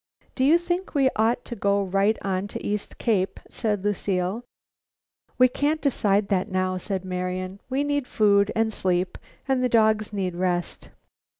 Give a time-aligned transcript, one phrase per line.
[0.33, 4.43] "Do you think we ought to go right on to East Cape?" said Lucile.
[5.37, 7.61] "We can't decide that now," said Marian.
[7.69, 10.89] "We need food and sleep and the dogs need rest."